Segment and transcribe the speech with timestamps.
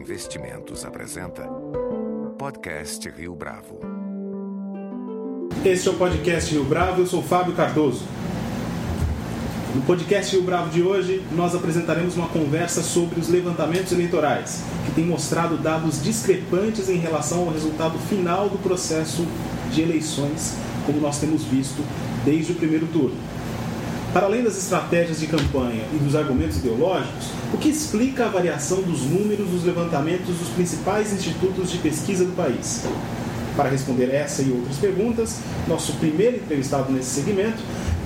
[0.00, 1.42] Investimentos apresenta
[2.38, 3.80] Podcast Rio Bravo.
[5.62, 8.06] Este é o podcast Rio Bravo, eu sou Fábio Cardoso.
[9.74, 14.92] No podcast Rio Bravo de hoje, nós apresentaremos uma conversa sobre os levantamentos eleitorais, que
[14.92, 19.26] tem mostrado dados discrepantes em relação ao resultado final do processo
[19.70, 20.56] de eleições,
[20.86, 21.84] como nós temos visto
[22.24, 23.16] desde o primeiro turno.
[24.12, 28.82] Para além das estratégias de campanha e dos argumentos ideológicos, o que explica a variação
[28.82, 32.84] dos números dos levantamentos dos principais institutos de pesquisa do país?
[33.56, 37.62] Para responder essa e outras perguntas, nosso primeiro entrevistado nesse segmento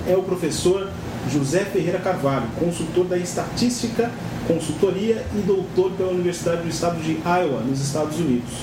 [0.07, 0.91] é o professor
[1.33, 4.11] José Ferreira Carvalho, consultor da Estatística,
[4.47, 8.53] Consultoria e doutor pela Universidade do Estado de Iowa, nos Estados Unidos.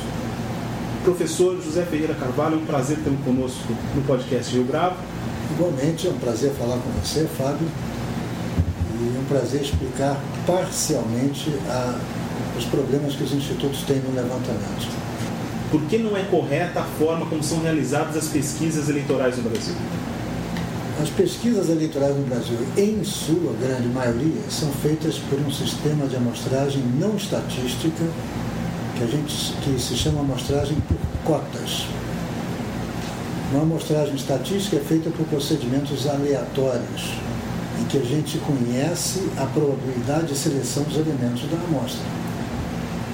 [1.03, 3.67] Professor José Ferreira Carvalho, é um prazer tê-lo conosco
[3.97, 4.95] no podcast Rio Bravo.
[5.55, 7.69] Igualmente, é um prazer falar com você, Fábio,
[9.01, 11.99] e é um prazer explicar parcialmente a,
[12.57, 14.89] os problemas que os institutos têm no levantamento.
[15.71, 19.75] Por que não é correta a forma como são realizadas as pesquisas eleitorais no Brasil?
[21.03, 26.17] As pesquisas eleitorais no Brasil, em sua grande maioria, são feitas por um sistema de
[26.17, 28.05] amostragem não estatística,
[28.97, 31.87] que, a gente, que se chama amostragem por cotas.
[33.53, 37.13] Uma amostragem estatística é feita por procedimentos aleatórios,
[37.79, 42.01] em que a gente conhece a probabilidade de seleção dos elementos da amostra.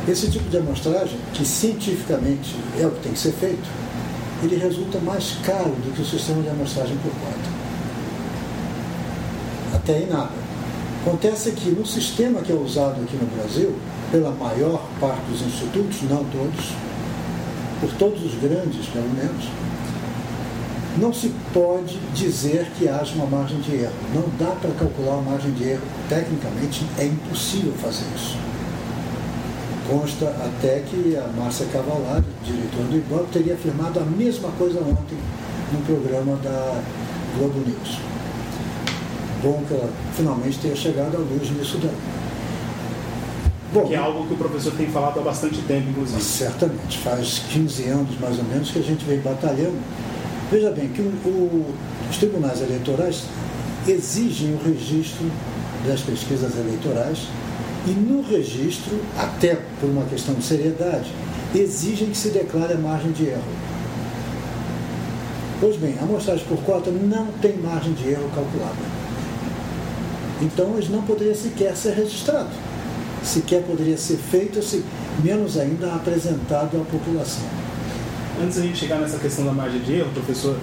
[0.07, 3.69] Esse tipo de amostragem, que cientificamente é o que tem que ser feito,
[4.41, 7.51] ele resulta mais caro do que o sistema de amostragem por cota.
[9.75, 10.31] Até aí nada.
[11.03, 13.75] Acontece que no sistema que é usado aqui no Brasil,
[14.13, 16.73] pela maior parte dos institutos, não todos,
[17.81, 19.45] por todos os grandes pelo menos,
[20.99, 23.93] não se pode dizer que haja uma margem de erro.
[24.15, 25.83] Não dá para calcular uma margem de erro.
[26.09, 28.37] Tecnicamente é impossível fazer isso.
[29.89, 35.17] Consta até que a Márcia Cavalari, diretora do IBOP, teria afirmado a mesma coisa ontem
[35.73, 36.83] no programa da
[37.37, 37.99] Globo News.
[39.43, 41.97] Bom que ela finalmente tenha chegado à luz nisso daí.
[43.73, 46.23] Bom, que é algo que o professor tem falado há bastante tempo, inclusive.
[46.23, 49.79] Certamente, faz 15 anos mais ou menos que a gente vem batalhando
[50.51, 51.75] Veja bem que o, o,
[52.11, 53.25] os tribunais eleitorais
[53.87, 55.31] exigem o registro
[55.87, 57.29] das pesquisas eleitorais
[57.87, 61.11] e no registro, até por uma questão de seriedade,
[61.55, 63.43] exigem que se declare a margem de erro.
[65.61, 68.99] Pois bem, a amostragem por cota não tem margem de erro calculada.
[70.41, 72.53] Então, eles não poderiam sequer ser registrados.
[73.25, 74.61] Sequer poderia ser feito,
[75.23, 77.68] menos ainda apresentado à população.
[78.41, 80.57] Antes da gente chegar nessa questão da margem de erro, professor,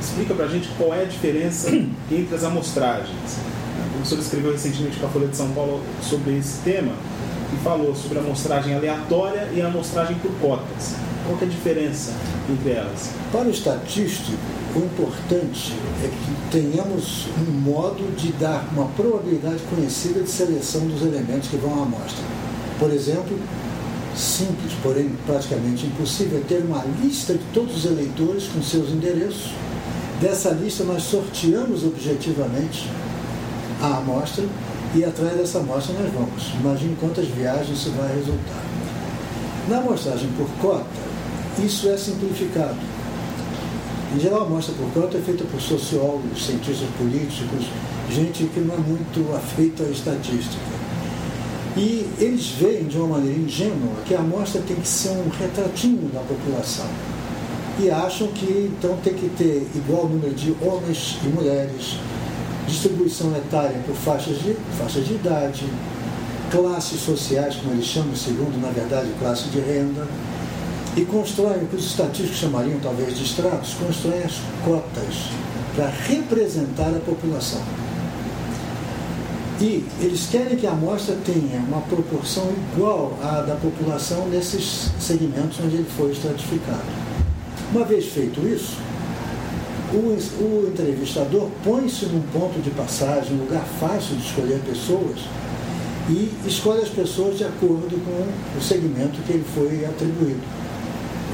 [0.00, 1.70] explica para a gente qual é a diferença
[2.10, 3.38] entre as amostragens.
[3.86, 6.92] O professor escreveu recentemente para a Folha de São Paulo sobre esse tema
[7.54, 10.96] e falou sobre a amostragem aleatória e a amostragem por cotas.
[11.24, 12.12] Qual é a diferença
[12.48, 13.10] entre elas?
[13.30, 14.32] Para o estatístico,
[14.74, 21.02] o importante é que tenhamos um modo de dar uma probabilidade conhecida de seleção dos
[21.02, 22.24] elementos que vão à amostra.
[22.78, 23.38] Por exemplo,
[24.16, 29.52] simples, porém praticamente impossível, é ter uma lista de todos os eleitores com seus endereços.
[30.20, 32.88] Dessa lista nós sorteamos objetivamente
[33.80, 34.44] a amostra
[34.94, 36.52] e atrás dessa amostra nós vamos.
[36.60, 38.62] Imagine quantas viagens isso vai resultar.
[39.68, 40.84] Na amostragem por cota,
[41.58, 42.76] isso é simplificado.
[44.14, 47.66] Em geral, a amostra por cota é feita por sociólogos, cientistas políticos,
[48.10, 50.79] gente que não é muito afeita à estatística.
[51.76, 56.08] E eles veem de uma maneira ingênua que a amostra tem que ser um retratinho
[56.12, 56.86] da população.
[57.78, 61.96] E acham que então tem que ter igual número de homens e mulheres,
[62.66, 65.64] distribuição etária por faixas de, faixas de idade,
[66.50, 70.06] classes sociais, como eles chamam, segundo, na verdade, classe de renda,
[70.96, 75.30] e constroem o que os estatísticos chamariam talvez de estratos, constroem as cotas
[75.74, 77.62] para representar a população.
[79.60, 85.58] E eles querem que a amostra tenha uma proporção igual à da população nesses segmentos
[85.62, 86.80] onde ele foi estratificado.
[87.70, 88.78] Uma vez feito isso,
[89.92, 95.20] o, entrevistador põe-se num ponto de passagem, um lugar fácil de escolher pessoas,
[96.08, 100.40] e escolhe as pessoas de acordo com o segmento que ele foi atribuído.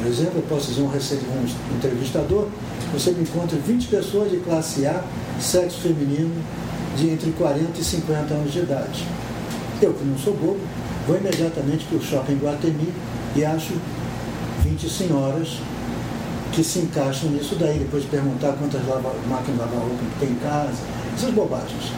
[0.01, 2.49] Por exemplo, eu posso dizer um, um entrevistador,
[2.93, 5.03] você me encontra 20 pessoas de classe A,
[5.41, 6.35] sexo feminino,
[6.97, 9.05] de entre 40 e 50 anos de idade.
[9.81, 10.61] Eu, que não sou bobo,
[11.07, 12.93] vou imediatamente para o shopping Guatemi
[13.35, 13.75] e acho
[14.65, 15.59] 20 senhoras
[16.53, 20.31] que se encaixam nisso daí, depois de perguntar quantas lava, máquinas de lavar roupa tem
[20.31, 20.79] em casa,
[21.15, 21.93] essas bobagens.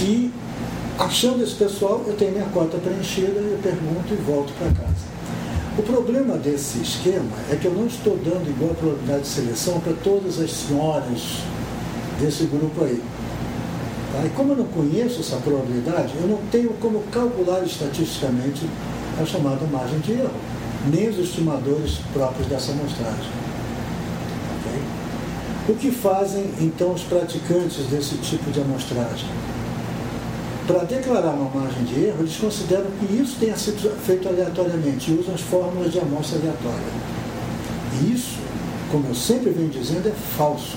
[0.00, 0.32] E
[0.98, 5.12] achando esse pessoal, eu tenho minha cota preenchida, eu pergunto e volto para casa.
[5.78, 9.92] O problema desse esquema é que eu não estou dando igual probabilidade de seleção para
[10.04, 11.38] todas as senhoras
[12.20, 13.00] desse grupo aí.
[14.12, 14.24] Tá?
[14.24, 18.66] E como eu não conheço essa probabilidade, eu não tenho como calcular estatisticamente
[19.20, 20.30] a chamada margem de erro,
[20.92, 23.30] nem os estimadores próprios dessa amostragem.
[24.60, 25.72] Okay?
[25.72, 29.28] O que fazem então os praticantes desse tipo de amostragem?
[30.66, 35.18] Para declarar uma margem de erro, eles consideram que isso tenha sido feito aleatoriamente e
[35.18, 36.92] usam as fórmulas de amostra aleatória.
[38.00, 38.38] E isso,
[38.90, 40.76] como eu sempre venho dizendo, é falso.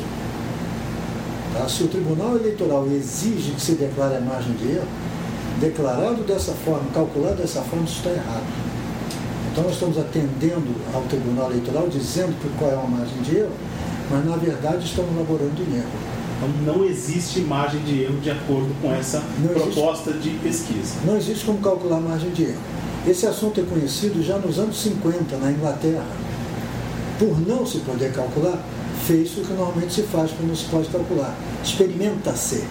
[1.57, 1.69] Tá?
[1.69, 4.87] Se o Tribunal Eleitoral exige que se declare a margem de erro,
[5.59, 8.43] declarado dessa forma, calculado dessa forma, isso está errado.
[9.51, 13.51] Então nós estamos atendendo ao Tribunal Eleitoral dizendo qual é a margem de erro,
[14.11, 16.15] mas na verdade estamos laborando em erro.
[16.37, 20.95] Então não existe margem de erro de acordo com essa não proposta existe, de pesquisa.
[21.05, 22.59] Não existe como calcular margem de erro.
[23.07, 26.05] Esse assunto é conhecido já nos anos 50 na Inglaterra.
[27.17, 28.59] Por não se poder calcular,
[29.05, 31.35] fez o que normalmente se faz quando se pode calcular.
[31.63, 32.63] Experimenta-se.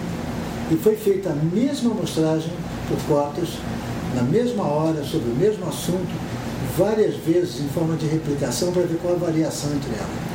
[0.71, 2.51] E foi feita a mesma amostragem
[2.87, 3.49] por cotas,
[4.15, 6.13] na mesma hora, sobre o mesmo assunto,
[6.77, 10.25] várias vezes em forma de replicação para ver qual a variação entre elas.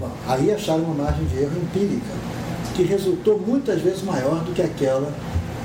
[0.00, 2.12] Bom, aí acharam uma margem de erro empírica,
[2.74, 5.12] que resultou muitas vezes maior do que aquela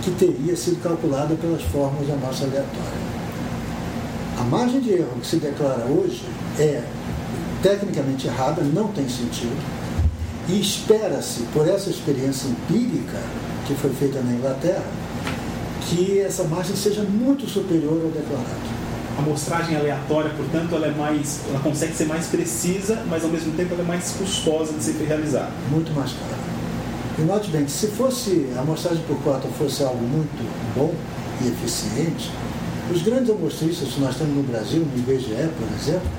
[0.02, 3.02] que teria sido calculada pelas fórmulas da amostra aleatória.
[4.40, 6.24] A margem de erro que se declara hoje
[6.60, 6.82] é
[7.62, 9.58] tecnicamente errada, não tem sentido,
[10.50, 13.20] e espera-se, por essa experiência empírica
[13.66, 14.84] que foi feita na Inglaterra,
[15.82, 18.82] que essa margem seja muito superior ao declarado.
[19.18, 23.52] A amostragem aleatória, portanto, ela é mais, ela consegue ser mais precisa, mas ao mesmo
[23.54, 25.52] tempo ela é mais custosa de ser realizada.
[25.70, 26.42] Muito mais cara.
[27.20, 30.32] E note bem que se fosse a amostragem por cota fosse algo muito
[30.76, 30.94] bom
[31.42, 32.32] e eficiente,
[32.92, 36.10] os grandes amostristas que nós temos no Brasil, no IBGE, por exemplo,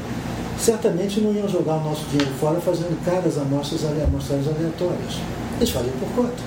[0.62, 5.18] certamente não iam jogar o nosso dinheiro fora fazendo caras amostras, amostragens aleatórias.
[5.56, 6.42] Eles fazem por cota.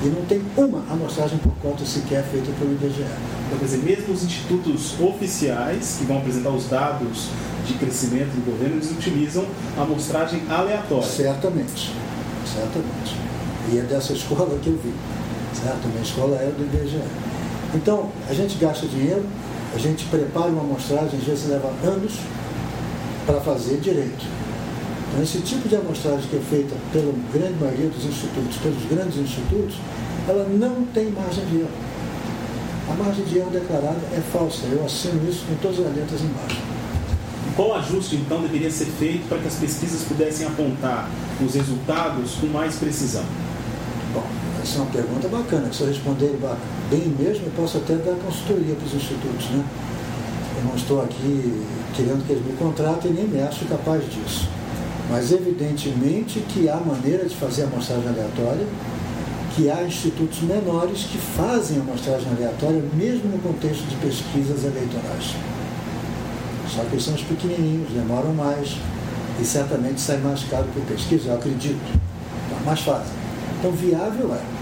[0.00, 3.02] E não tem uma amostragem por cota sequer feita pelo IBGE.
[3.02, 7.28] Então, quer dizer, mesmo os institutos oficiais, que vão apresentar os dados
[7.66, 9.44] de crescimento do governo, eles utilizam
[9.76, 11.02] amostragem aleatória.
[11.02, 11.92] Certamente.
[12.46, 13.16] Certamente.
[13.72, 14.94] E é dessa escola que eu vi.
[15.60, 15.88] Certo?
[15.88, 17.02] Minha escola é do IBGE.
[17.74, 19.24] Então, a gente gasta dinheiro,
[19.74, 22.12] a gente prepara uma amostragem, às vezes leva anos,
[23.28, 24.24] para fazer direito.
[25.10, 29.18] Então, esse tipo de amostragem que é feita pela grande maioria dos institutos, pelos grandes
[29.18, 29.76] institutos,
[30.26, 31.68] ela não tem margem de erro.
[32.90, 34.64] A margem de erro declarada é falsa.
[34.72, 36.62] Eu assino isso com todas as letras embaixo.
[37.54, 41.10] Qual ajuste, então, deveria ser feito para que as pesquisas pudessem apontar
[41.44, 43.24] os resultados com mais precisão?
[44.14, 44.24] Bom,
[44.62, 45.70] essa é uma pergunta bacana.
[45.70, 46.34] Se eu responder
[46.88, 49.50] bem mesmo, eu posso até dar consultoria para os institutos.
[49.50, 49.64] Né?
[50.58, 51.64] Eu não estou aqui
[51.94, 54.48] querendo que eles me contratem, nem me acho capaz disso.
[55.08, 58.66] Mas evidentemente que há maneira de fazer amostragem aleatória,
[59.54, 65.36] que há institutos menores que fazem amostragem aleatória mesmo no contexto de pesquisas eleitorais.
[66.74, 68.76] Só que eles são os pequenininhos, demoram mais
[69.40, 72.00] e certamente sai mais caro por pesquisa, eu acredito.
[72.50, 72.56] Tá?
[72.66, 73.14] Mas fazem.
[73.58, 74.57] Então viável é.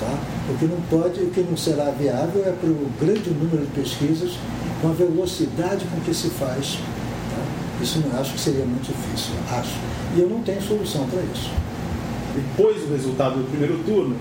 [0.00, 0.18] Tá?
[0.50, 3.80] O que não pode, o que não será viável é para o grande número de
[3.80, 4.32] pesquisas
[4.80, 6.78] com a velocidade com que se faz.
[7.30, 7.82] Tá?
[7.82, 9.72] Isso não acho que seria muito difícil, acho.
[10.16, 11.50] E eu não tenho solução para isso.
[12.34, 14.16] Depois do resultado do primeiro turno,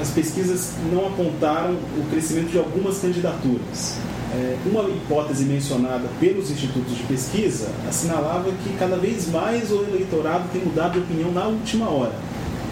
[0.00, 3.98] as pesquisas não apontaram o crescimento de algumas candidaturas.
[4.34, 10.44] É, uma hipótese mencionada pelos institutos de pesquisa assinalava que cada vez mais o eleitorado
[10.52, 12.14] tem mudado de opinião na última hora.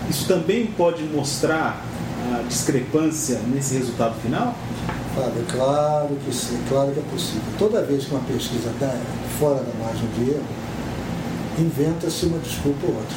[0.09, 1.85] Isso também pode mostrar
[2.49, 4.55] discrepância nesse resultado final?
[5.15, 7.43] Fábio, claro que sim, claro que é possível.
[7.59, 8.97] Toda vez que uma pesquisa está
[9.39, 10.45] fora da margem de erro,
[11.59, 13.17] inventa-se uma desculpa ou outra.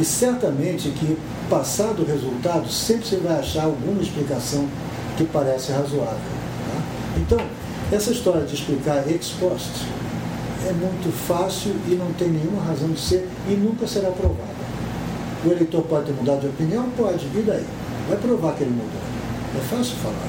[0.00, 4.68] E certamente que, passado o resultado, sempre você vai achar alguma explicação
[5.16, 6.18] que parece razoável.
[6.18, 6.82] Tá?
[7.16, 7.38] Então,
[7.90, 9.86] essa história de explicar ex post
[10.68, 14.58] é muito fácil e não tem nenhuma razão de ser e nunca será provada.
[15.44, 16.88] O eleitor pode ter mudado de opinião?
[16.96, 17.64] Pode, e daí?
[18.08, 19.00] Vai provar que ele mudou.
[19.56, 20.28] É fácil falar.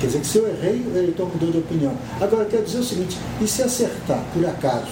[0.00, 1.94] Quer dizer que se eu errei, o eleitor mudou de opinião.
[2.20, 4.90] Agora, quero dizer o seguinte, e se acertar, por acaso,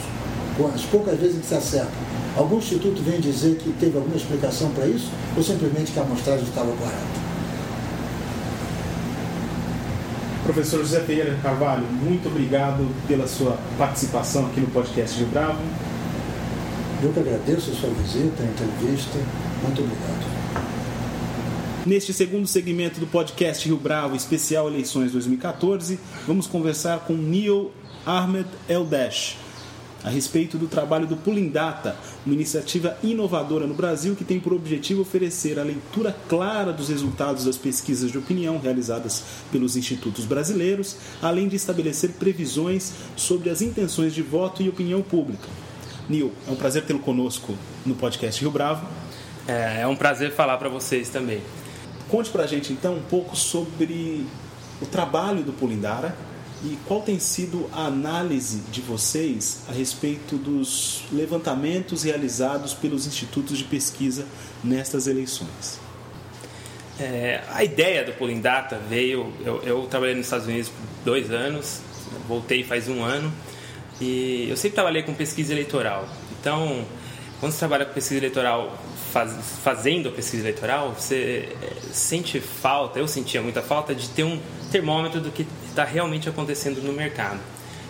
[0.56, 1.90] com as poucas vezes que se acerta,
[2.36, 6.44] algum instituto vem dizer que teve alguma explicação para isso, ou simplesmente que a amostragem
[6.44, 7.22] estava correta?
[10.44, 15.60] Professor José Pereira Carvalho, muito obrigado pela sua participação aqui no podcast Rio Bravo.
[17.02, 19.18] Eu que agradeço a sua visita, a entrevista.
[19.62, 20.61] Muito obrigado.
[21.84, 25.98] Neste segundo segmento do podcast Rio Bravo, especial eleições 2014,
[26.28, 27.72] vamos conversar com Neil
[28.06, 29.36] Ahmed Eldesh
[30.04, 34.52] a respeito do trabalho do Pulling Data, uma iniciativa inovadora no Brasil que tem por
[34.52, 40.96] objetivo oferecer a leitura clara dos resultados das pesquisas de opinião realizadas pelos institutos brasileiros,
[41.20, 45.48] além de estabelecer previsões sobre as intenções de voto e opinião pública.
[46.08, 48.86] Nil, é um prazer tê-lo conosco no podcast Rio Bravo.
[49.48, 51.40] É, é um prazer falar para vocês também.
[52.12, 54.26] Conte para a gente então um pouco sobre
[54.82, 56.14] o trabalho do Pulindara
[56.62, 63.56] e qual tem sido a análise de vocês a respeito dos levantamentos realizados pelos institutos
[63.56, 64.26] de pesquisa
[64.62, 65.80] nestas eleições?
[67.00, 68.42] É, a ideia do Polling
[68.90, 69.32] veio.
[69.42, 71.80] Eu, eu, trabalhei nos Estados Unidos por dois anos,
[72.28, 73.32] voltei faz um ano,
[73.98, 76.06] e eu sempre trabalhei com pesquisa eleitoral.
[76.38, 76.84] Então,
[77.40, 78.78] quando você trabalha com pesquisa eleitoral,
[79.12, 84.24] faz, fazendo a pesquisa eleitoral, você é, sente falta, eu sentia muita falta de ter
[84.24, 84.40] um
[84.70, 87.38] termômetro do que está realmente acontecendo no mercado.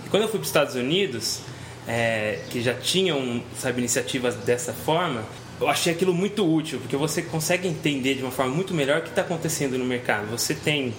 [0.05, 1.41] E quando eu fui para os Estados Unidos,
[1.87, 5.25] é, que já tinham sabe, iniciativas dessa forma,
[5.61, 9.02] eu achei aquilo muito útil, porque você consegue entender de uma forma muito melhor o
[9.02, 10.26] que está acontecendo no mercado.
[10.31, 10.93] Você tem,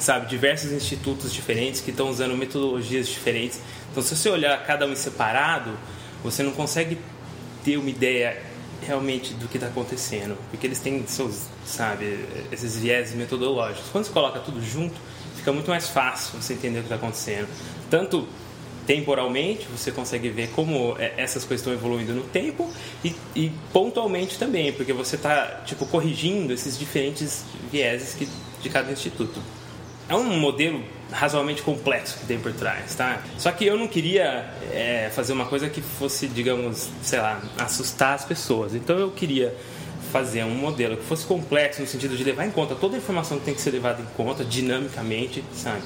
[0.00, 3.60] sabe, diversos institutos diferentes que estão usando metodologias diferentes.
[3.90, 5.72] Então, se você olhar cada um separado,
[6.24, 6.98] você não consegue
[7.62, 8.42] ter uma ideia
[8.82, 13.88] realmente do que está acontecendo, porque eles têm seus, sabe, esses viés metodológicos.
[13.90, 14.94] Quando você coloca tudo junto,
[15.36, 17.48] fica muito mais fácil você entender o que está acontecendo.
[17.88, 18.26] Tanto
[18.86, 22.70] temporalmente, você consegue ver como é, essas coisas estão evoluindo no tempo
[23.04, 28.28] e, e pontualmente também, porque você está tipo corrigindo esses diferentes vieses que,
[28.62, 29.40] de cada instituto.
[30.08, 33.22] É um modelo razoavelmente complexo que tem por trás, tá?
[33.38, 38.14] Só que eu não queria é, fazer uma coisa que fosse, digamos, sei lá, assustar
[38.14, 38.74] as pessoas.
[38.74, 39.54] Então eu queria
[40.12, 43.38] fazer um modelo que fosse complexo no sentido de levar em conta toda a informação
[43.38, 45.82] que tem que ser levada em conta dinamicamente, sabe?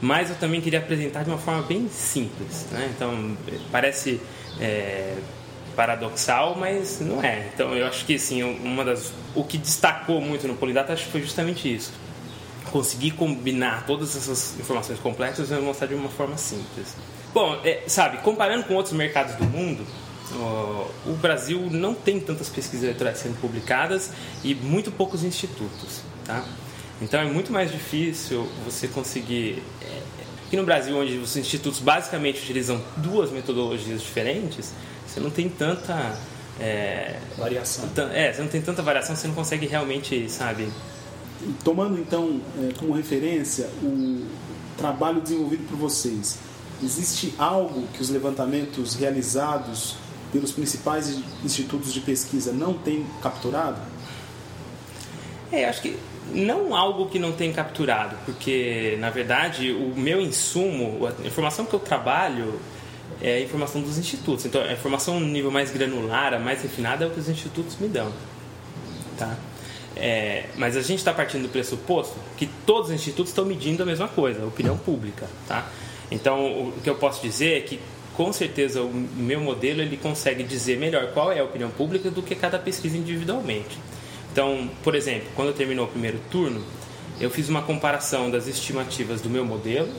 [0.00, 2.90] Mas eu também queria apresentar de uma forma bem simples, né?
[2.94, 3.36] Então
[3.70, 4.20] parece
[4.60, 5.14] é,
[5.76, 7.48] paradoxal, mas não é.
[7.54, 11.12] Então eu acho que assim, uma das o que destacou muito no Polidata acho que
[11.12, 11.92] foi justamente isso
[12.70, 16.96] conseguir combinar todas essas informações complexas e mostrar de uma forma simples.
[17.32, 19.86] Bom, é, sabe, comparando com outros mercados do mundo,
[21.06, 24.10] o Brasil não tem tantas pesquisas eleitorais sendo publicadas
[24.42, 26.44] e muito poucos institutos, tá?
[27.00, 29.62] Então é muito mais difícil você conseguir.
[29.82, 30.00] É,
[30.46, 34.72] aqui no Brasil, onde os institutos basicamente utilizam duas metodologias diferentes,
[35.06, 36.16] você não tem tanta.
[36.60, 37.88] É, variação.
[38.12, 40.68] É, você não tem tanta variação, você não consegue realmente, sabe,
[41.64, 44.24] tomando então é, como referência o
[44.76, 46.38] trabalho desenvolvido por vocês,
[46.82, 49.96] existe algo que os levantamentos realizados
[50.32, 53.80] pelos principais institutos de pesquisa não têm capturado?
[55.52, 55.98] É, acho que
[56.32, 61.74] não algo que não tem capturado, porque na verdade o meu insumo, a informação que
[61.74, 62.58] eu trabalho
[63.20, 64.46] é a informação dos institutos.
[64.46, 67.88] Então a informação no nível mais granular, mais refinada é o que os institutos me
[67.88, 68.10] dão,
[69.18, 69.36] tá?
[69.96, 73.86] É, mas a gente está partindo do pressuposto que todos os institutos estão medindo a
[73.86, 75.70] mesma coisa, a opinião pública, tá?
[76.10, 77.80] Então, o que eu posso dizer é que,
[78.14, 82.22] com certeza, o meu modelo ele consegue dizer melhor qual é a opinião pública do
[82.22, 83.78] que cada pesquisa individualmente.
[84.30, 86.62] Então, por exemplo, quando terminou o primeiro turno,
[87.20, 89.92] eu fiz uma comparação das estimativas do meu modelo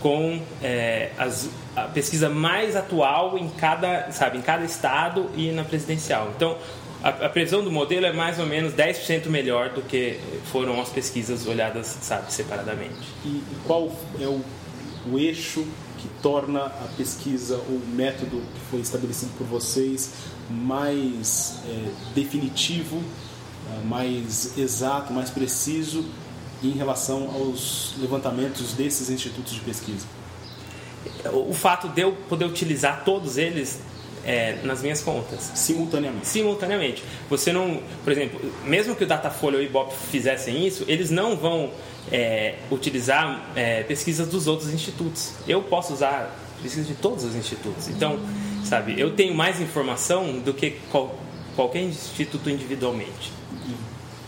[0.00, 5.64] com é, as, a pesquisa mais atual em cada, sabe, em cada estado e na
[5.64, 6.32] presidencial.
[6.36, 6.56] Então,
[7.02, 10.18] a, a, previsão do modelo é mais ou menos 10% melhor do que
[10.50, 13.08] foram as pesquisas olhadas, sabe, separadamente.
[13.24, 14.42] E, e qual é o,
[15.10, 15.66] o eixo
[15.98, 20.12] que torna a pesquisa, o método que foi estabelecido por vocês,
[20.50, 23.02] mais é, definitivo,
[23.72, 26.04] é, mais exato, mais preciso
[26.62, 30.06] em relação aos levantamentos desses institutos de pesquisa?
[31.32, 33.80] O fato de eu poder utilizar todos eles
[34.26, 35.52] é, nas minhas contas.
[35.54, 36.26] Simultaneamente.
[36.26, 37.04] Simultaneamente.
[37.30, 41.36] Você não, por exemplo, mesmo que o Datafolha ou o Ibope fizessem isso, eles não
[41.36, 41.70] vão
[42.10, 45.32] é, utilizar é, pesquisas dos outros institutos.
[45.46, 47.88] Eu posso usar pesquisas de todos os institutos.
[47.88, 48.18] Então,
[48.64, 51.16] sabe, eu tenho mais informação do que qual,
[51.54, 53.32] qualquer instituto individualmente.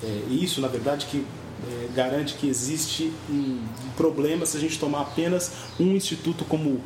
[0.03, 1.25] É, isso, na verdade, que
[1.67, 3.61] é, garante que existe um
[3.97, 6.83] problema se a gente tomar apenas um instituto como uh,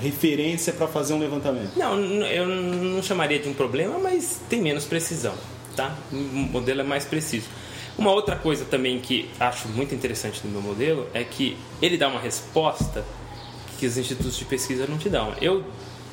[0.00, 1.76] referência para fazer um levantamento.
[1.76, 5.34] Não, eu não chamaria de um problema, mas tem menos precisão,
[5.76, 5.94] tá?
[6.10, 7.46] O modelo é mais preciso.
[7.98, 12.08] Uma outra coisa também que acho muito interessante no meu modelo é que ele dá
[12.08, 13.04] uma resposta
[13.78, 15.34] que os institutos de pesquisa não te dão.
[15.40, 15.64] Eu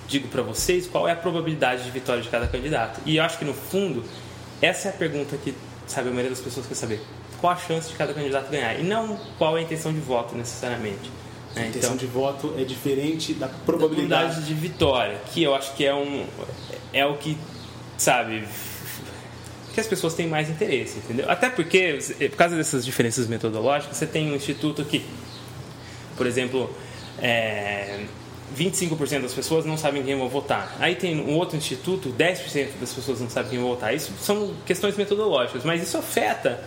[0.07, 2.99] digo para vocês qual é a probabilidade de vitória de cada candidato.
[3.05, 4.03] E eu acho que no fundo
[4.61, 5.53] essa é a pergunta que
[5.85, 7.01] sabe a maioria das pessoas quer saber
[7.39, 10.35] qual a chance de cada candidato ganhar e não qual é a intenção de voto
[10.35, 11.09] necessariamente.
[11.57, 14.45] A É, intenção então, de voto é diferente da probabilidade probabilidade.
[14.47, 16.25] de vitória, que eu acho que é um
[16.93, 17.37] é o que
[17.97, 18.47] sabe
[19.73, 21.29] que as pessoas têm mais interesse, entendeu?
[21.29, 21.99] Até porque
[22.29, 25.05] por causa dessas diferenças metodológicas, você tem um instituto que,
[26.15, 26.73] por exemplo,
[27.21, 27.99] é,
[28.57, 30.75] 25% das pessoas não sabem quem vão votar.
[30.79, 33.93] Aí tem um outro instituto, 10% das pessoas não sabem quem vão votar.
[33.93, 36.59] Isso são questões metodológicas, mas isso afeta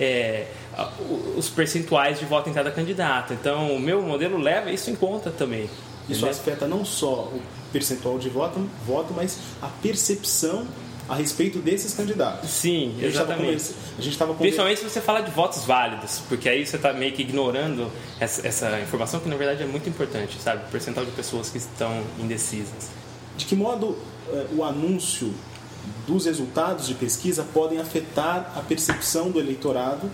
[0.00, 0.63] é, a-
[1.36, 3.32] os percentuais de voto em cada candidato.
[3.32, 5.68] Então, o meu modelo leva isso em conta também.
[6.08, 7.40] Isso afeta não só o
[7.72, 10.66] percentual de voto, voto, mas a percepção
[11.08, 12.48] a respeito desses candidatos.
[12.48, 13.74] Sim, exatamente.
[13.98, 17.12] a gente estava Principalmente se você fala de votos válidos, porque aí você está meio
[17.12, 20.64] que ignorando essa, essa informação que na verdade é muito importante, sabe?
[20.66, 22.88] O percentual de pessoas que estão indecisas.
[23.36, 25.34] De que modo eh, o anúncio
[26.06, 30.10] dos resultados de pesquisa podem afetar a percepção do eleitorado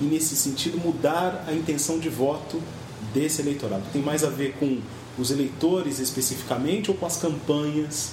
[0.00, 2.62] e, nesse sentido, mudar a intenção de voto
[3.12, 3.82] desse eleitorado?
[3.92, 4.80] Tem mais a ver com
[5.18, 8.12] os eleitores especificamente ou com as campanhas?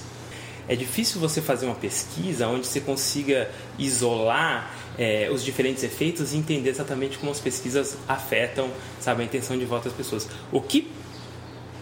[0.67, 6.37] É difícil você fazer uma pesquisa onde você consiga isolar é, os diferentes efeitos e
[6.37, 8.69] entender exatamente como as pesquisas afetam,
[8.99, 10.27] sabe, a intenção de voto das pessoas.
[10.51, 10.91] O que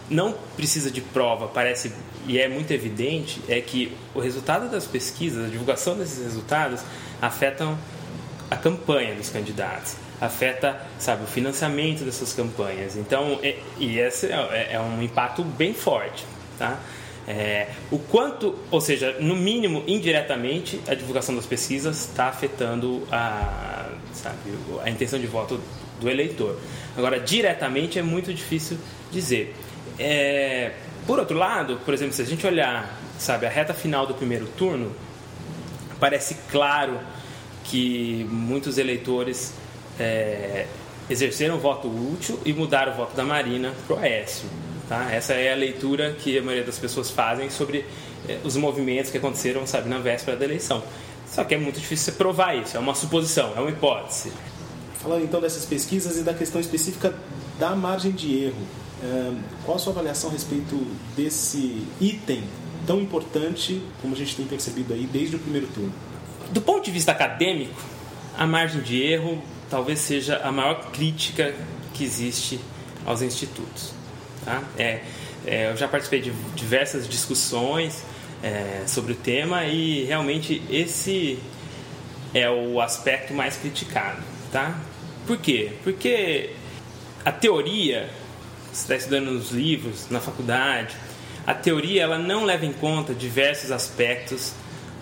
[0.08, 1.92] não precisa de prova, parece
[2.26, 6.80] e é muito evidente, é que o resultado das pesquisas, a divulgação desses resultados,
[7.20, 7.78] afetam
[8.50, 12.96] a campanha dos candidatos, afeta, sabe, o financiamento dessas campanhas.
[12.96, 16.26] Então, é, e esse é, é um impacto bem forte,
[16.58, 16.78] tá?
[17.28, 23.88] É, o quanto, ou seja, no mínimo indiretamente, a divulgação das pesquisas está afetando a,
[24.12, 24.36] sabe,
[24.82, 25.60] a intenção de voto
[26.00, 26.58] do eleitor.
[26.96, 28.78] Agora, diretamente é muito difícil
[29.12, 29.54] dizer.
[29.96, 30.72] É,
[31.06, 34.46] por outro lado, por exemplo, se a gente olhar, sabe, a reta final do primeiro
[34.46, 34.92] turno,
[36.00, 36.98] parece claro
[37.70, 39.54] que muitos eleitores
[39.98, 40.66] é,
[41.08, 44.48] exerceram voto útil e mudaram o voto da Marina para o Aécio.
[44.88, 45.08] Tá?
[45.12, 47.84] Essa é a leitura que a maioria das pessoas fazem sobre
[48.28, 50.82] é, os movimentos que aconteceram, sabe, na véspera da eleição.
[51.28, 54.32] Só que é muito difícil você provar isso, é uma suposição, é uma hipótese.
[55.00, 57.14] Falando então dessas pesquisas e da questão específica
[57.56, 58.66] da margem de erro,
[59.02, 59.32] eh,
[59.64, 60.76] qual a sua avaliação a respeito
[61.16, 62.42] desse item
[62.84, 66.09] tão importante como a gente tem percebido aí desde o primeiro turno?
[66.50, 67.80] Do ponto de vista acadêmico,
[68.36, 71.54] a margem de erro talvez seja a maior crítica
[71.94, 72.60] que existe
[73.06, 73.92] aos institutos.
[74.44, 74.62] Tá?
[74.76, 75.00] É,
[75.46, 78.02] é, eu já participei de diversas discussões
[78.42, 81.38] é, sobre o tema e realmente esse
[82.34, 84.22] é o aspecto mais criticado.
[84.50, 84.76] Tá?
[85.26, 85.72] Por quê?
[85.84, 86.50] Porque
[87.24, 88.10] a teoria,
[88.72, 90.96] você está estudando nos livros, na faculdade,
[91.46, 94.52] a teoria ela não leva em conta diversos aspectos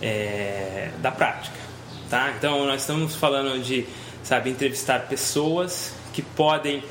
[0.00, 1.56] é, da prática,
[2.08, 2.32] tá?
[2.36, 3.86] Então nós estamos falando de,
[4.22, 6.82] sabe, entrevistar pessoas que podem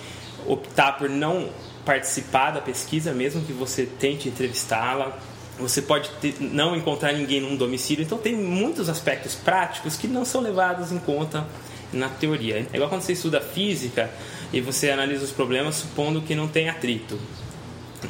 [0.45, 1.49] optar por não
[1.85, 5.17] participar da pesquisa, mesmo que você tente entrevistá-la.
[5.57, 10.23] Você pode ter, não encontrar ninguém num domicílio, então tem muitos aspectos práticos que não
[10.23, 11.47] são levados em conta
[11.91, 12.67] na teoria.
[12.71, 14.11] É igual quando você estuda física
[14.53, 17.19] e você analisa os problemas supondo que não tem atrito.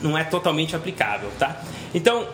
[0.02, 1.62] Não é totalmente aplicável, tá?
[1.94, 2.28] Então,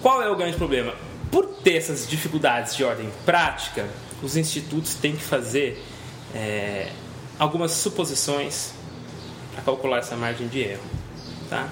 [0.00, 0.94] qual é o grande problema?
[1.34, 3.88] Por ter essas dificuldades de ordem prática,
[4.22, 5.82] os institutos têm que fazer
[6.32, 6.92] é,
[7.36, 8.72] algumas suposições
[9.52, 10.84] para calcular essa margem de erro,
[11.50, 11.68] tá?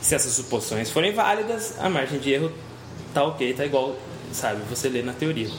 [0.00, 2.50] Se essas suposições forem válidas, a margem de erro
[3.12, 3.98] tá ok, tá igual,
[4.32, 5.50] sabe, você lê na teoria.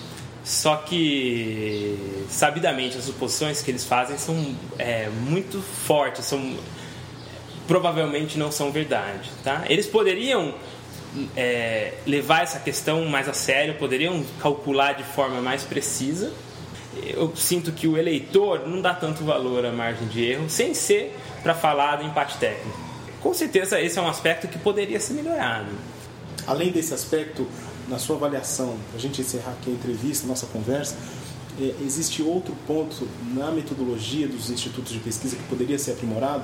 [0.44, 6.58] Só que, sabidamente, as suposições que eles fazem são é, muito fortes, são
[7.68, 9.64] provavelmente não são verdade, tá?
[9.70, 10.56] Eles poderiam
[11.36, 16.32] é, levar essa questão mais a sério, poderiam calcular de forma mais precisa.
[17.04, 21.16] Eu sinto que o eleitor não dá tanto valor à margem de erro, sem ser
[21.44, 22.80] para falar do empate técnico.
[23.22, 25.72] Com certeza esse é um aspecto que poderia ser melhorado.
[26.48, 27.48] Além desse aspecto,
[27.88, 30.96] na sua avaliação, a gente encerrar aqui a entrevista, nossa conversa,
[31.60, 36.44] é, existe outro ponto na metodologia dos institutos de pesquisa que poderia ser aprimorado?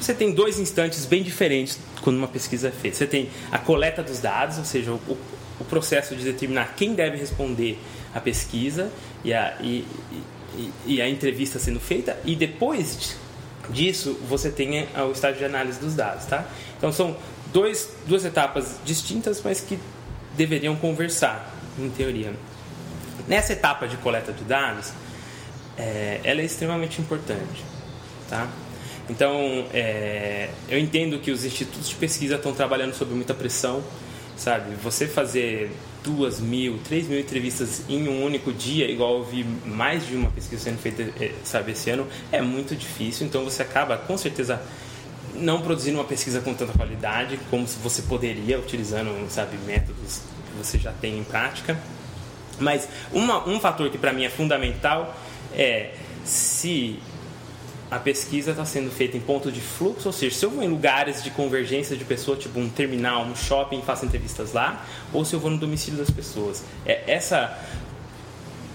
[0.00, 2.96] Você tem dois instantes bem diferentes quando uma pesquisa é feita.
[2.96, 5.18] Você tem a coleta dos dados, ou seja, o,
[5.60, 7.78] o processo de determinar quem deve responder
[8.14, 8.90] à pesquisa
[9.22, 9.86] e a, e,
[10.54, 13.16] e, e a entrevista sendo feita, e depois
[13.68, 16.24] disso você tem o estágio de análise dos dados.
[16.24, 16.46] Tá?
[16.78, 17.16] Então são
[17.52, 19.78] dois, duas etapas distintas, mas que
[20.36, 22.32] deveriam conversar, em teoria.
[23.28, 24.92] Nessa etapa de coleta de dados,
[25.76, 27.64] é, ela é extremamente importante.
[28.28, 28.48] Tá?
[29.10, 33.82] Então, é, eu entendo que os institutos de pesquisa estão trabalhando sob muita pressão,
[34.36, 34.76] sabe?
[34.76, 35.72] Você fazer
[36.04, 40.30] duas mil, três mil entrevistas em um único dia, igual eu vi mais de uma
[40.30, 41.04] pesquisa sendo feita,
[41.42, 43.26] sabe, esse ano, é muito difícil.
[43.26, 44.62] Então, você acaba, com certeza,
[45.34, 50.56] não produzindo uma pesquisa com tanta qualidade como se você poderia utilizando, sabe, métodos que
[50.56, 51.76] você já tem em prática.
[52.60, 55.16] Mas uma, um fator que para mim é fundamental
[55.52, 55.94] é
[56.24, 57.00] se
[57.90, 60.68] a pesquisa está sendo feita em ponto de fluxo, ou seja, se eu vou em
[60.68, 65.34] lugares de convergência de pessoas, tipo um terminal, um shopping, faço entrevistas lá, ou se
[65.34, 66.62] eu vou no domicílio das pessoas.
[66.86, 67.58] É, essa,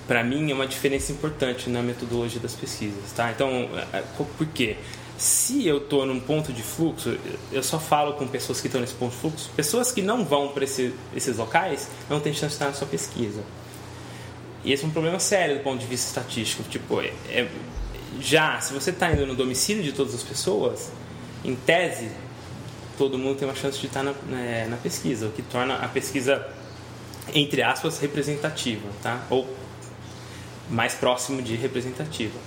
[0.06, 3.14] para mim, é uma diferença importante na metodologia das pesquisas.
[3.16, 3.32] Tá?
[3.32, 4.04] Então, é,
[4.38, 4.76] por quê?
[5.18, 7.18] Se eu estou num ponto de fluxo,
[7.54, 9.50] eu só falo com pessoas que estão nesse ponto de fluxo.
[9.56, 12.88] Pessoas que não vão para esse, esses locais não têm chance de estar na sua
[12.88, 13.42] pesquisa.
[14.66, 16.64] E esse é um problema sério do ponto de vista estatístico.
[16.64, 17.48] Tipo, é, é
[18.20, 20.92] já, se você está indo no domicílio de todas as pessoas,
[21.44, 22.10] em tese,
[22.98, 25.76] todo mundo tem uma chance de estar na, na, né, na pesquisa, o que torna
[25.76, 26.46] a pesquisa,
[27.34, 29.24] entre aspas, representativa, tá?
[29.30, 29.48] Ou
[30.70, 32.38] mais próximo de representativa.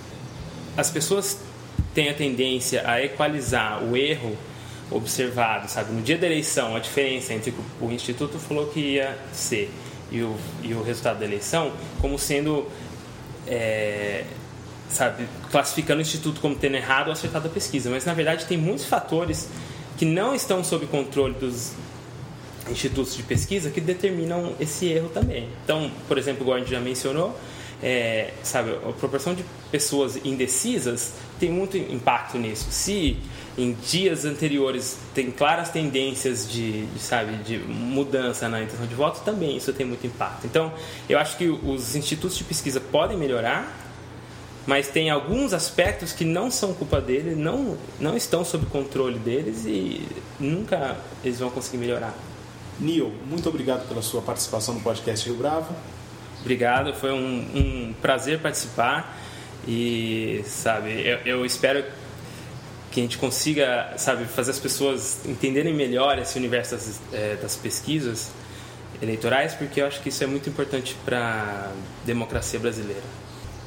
[0.75, 1.39] As pessoas
[1.93, 4.37] têm a tendência a equalizar o erro
[4.91, 5.93] observado, sabe?
[5.93, 9.71] No dia da eleição, a diferença entre o, o Instituto falou que ia ser
[10.11, 12.67] e o, e o resultado da eleição como sendo
[13.47, 14.23] é,
[14.89, 18.57] sabe, classificando o instituto como tendo errado ou acertado a pesquisa, mas na verdade tem
[18.57, 19.49] muitos fatores
[19.97, 21.73] que não estão sob controle dos
[22.69, 25.49] institutos de pesquisa que determinam esse erro também.
[25.63, 27.37] Então, por exemplo, igual a gente já mencionou,
[27.81, 32.67] é, sabe, a proporção de pessoas indecisas tem muito impacto nisso.
[32.69, 33.17] Se
[33.57, 39.21] em dias anteriores tem claras tendências de, de, sabe, de mudança na intenção de voto,
[39.23, 40.45] também isso tem muito impacto.
[40.45, 40.73] Então,
[41.07, 43.78] eu acho que os institutos de pesquisa podem melhorar,
[44.69, 49.65] mas tem alguns aspectos que não são culpa deles, não, não estão sob controle deles
[49.65, 50.07] e
[50.39, 52.13] nunca eles vão conseguir melhorar.
[52.79, 55.75] Neil, muito obrigado pela sua participação no podcast Rio Bravo.
[56.41, 59.19] Obrigado, foi um, um prazer participar
[59.67, 61.83] e, sabe, eu, eu, espero
[62.91, 67.55] que a gente consiga, sabe, fazer as pessoas entenderem melhor esse universo das, é, das
[67.55, 68.29] pesquisas
[69.01, 71.71] eleitorais, porque eu acho que isso é muito importante para a
[72.05, 73.28] democracia brasileira.